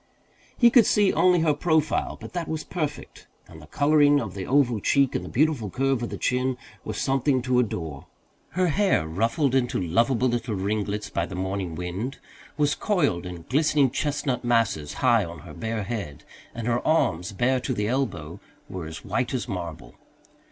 [0.57, 4.47] He could see only her profile, but that was perfect, and the colouring of the
[4.47, 8.07] oval cheek and the beautiful curve of the chin were something to adore.
[8.57, 12.17] Her hair, ruffled into lovable little ringlets by the morning wind,
[12.57, 16.23] was coiled in glistening chestnut masses high on her bare head,
[16.55, 19.93] and her arms, bare to the elbow, were as white as marble.